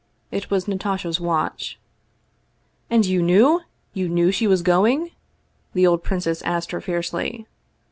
[0.31, 1.79] It was Natasha's watch.
[2.89, 3.61] "And you knew?
[3.93, 5.11] You knew she was going?"
[5.75, 7.45] the old princess asked her fiercely.